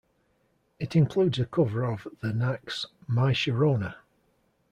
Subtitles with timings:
[0.79, 3.97] It includes a cover of The Knack's "My Sharona".